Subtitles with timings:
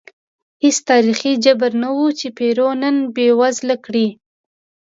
[0.63, 4.07] هېڅ تاریخي جبر نه و چې پیرو نن بېوزله کړي.